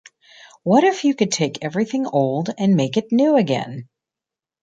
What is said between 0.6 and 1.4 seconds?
What if you could